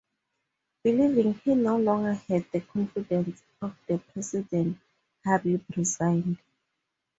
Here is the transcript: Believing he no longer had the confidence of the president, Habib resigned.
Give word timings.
Believing 0.83 1.35
he 1.45 1.53
no 1.53 1.77
longer 1.77 2.15
had 2.15 2.51
the 2.51 2.61
confidence 2.61 3.43
of 3.61 3.75
the 3.85 3.99
president, 3.99 4.79
Habib 5.23 5.61
resigned. 5.77 6.39